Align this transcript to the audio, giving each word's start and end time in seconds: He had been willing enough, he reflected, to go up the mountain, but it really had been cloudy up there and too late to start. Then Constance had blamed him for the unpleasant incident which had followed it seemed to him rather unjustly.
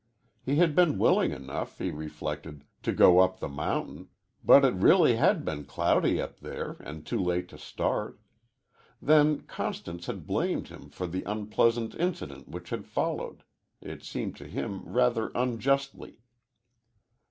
He 0.43 0.55
had 0.55 0.73
been 0.75 0.97
willing 0.97 1.29
enough, 1.31 1.77
he 1.77 1.91
reflected, 1.91 2.63
to 2.81 2.91
go 2.91 3.19
up 3.19 3.39
the 3.39 3.47
mountain, 3.47 4.09
but 4.43 4.65
it 4.65 4.73
really 4.73 5.17
had 5.17 5.45
been 5.45 5.63
cloudy 5.63 6.19
up 6.19 6.39
there 6.39 6.77
and 6.79 7.05
too 7.05 7.19
late 7.19 7.47
to 7.49 7.59
start. 7.59 8.19
Then 8.99 9.41
Constance 9.41 10.07
had 10.07 10.25
blamed 10.25 10.69
him 10.69 10.89
for 10.89 11.05
the 11.05 11.21
unpleasant 11.27 11.93
incident 11.93 12.47
which 12.49 12.71
had 12.71 12.87
followed 12.87 13.43
it 13.79 14.01
seemed 14.03 14.35
to 14.37 14.47
him 14.47 14.81
rather 14.89 15.27
unjustly. 15.35 16.17